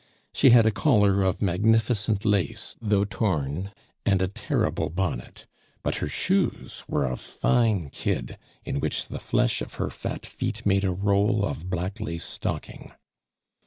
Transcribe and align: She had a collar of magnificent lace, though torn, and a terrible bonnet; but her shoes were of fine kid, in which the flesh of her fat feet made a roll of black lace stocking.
She 0.33 0.49
had 0.49 0.65
a 0.65 0.71
collar 0.71 1.21
of 1.21 1.43
magnificent 1.43 2.25
lace, 2.25 2.75
though 2.81 3.05
torn, 3.05 3.71
and 4.03 4.19
a 4.19 4.27
terrible 4.27 4.89
bonnet; 4.89 5.45
but 5.83 5.97
her 5.97 6.09
shoes 6.09 6.83
were 6.87 7.05
of 7.05 7.21
fine 7.21 7.91
kid, 7.91 8.39
in 8.65 8.79
which 8.79 9.09
the 9.09 9.19
flesh 9.19 9.61
of 9.61 9.75
her 9.75 9.91
fat 9.91 10.25
feet 10.25 10.65
made 10.65 10.85
a 10.85 10.91
roll 10.91 11.45
of 11.45 11.69
black 11.69 11.99
lace 12.01 12.25
stocking. 12.25 12.93